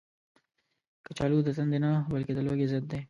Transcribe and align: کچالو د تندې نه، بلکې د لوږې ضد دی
کچالو 1.05 1.39
د 1.45 1.49
تندې 1.57 1.77
نه، 1.83 1.91
بلکې 2.13 2.31
د 2.35 2.39
لوږې 2.45 2.67
ضد 2.71 2.83
دی 2.91 2.99